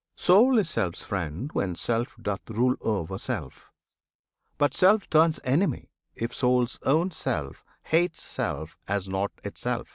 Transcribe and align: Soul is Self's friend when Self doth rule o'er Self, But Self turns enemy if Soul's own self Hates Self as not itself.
Soul 0.15 0.57
is 0.57 0.67
Self's 0.67 1.03
friend 1.03 1.51
when 1.53 1.75
Self 1.75 2.17
doth 2.19 2.49
rule 2.49 2.75
o'er 2.83 3.19
Self, 3.19 3.71
But 4.57 4.73
Self 4.73 5.07
turns 5.11 5.39
enemy 5.43 5.91
if 6.15 6.33
Soul's 6.33 6.79
own 6.81 7.11
self 7.11 7.63
Hates 7.83 8.23
Self 8.23 8.79
as 8.87 9.07
not 9.07 9.29
itself. 9.43 9.89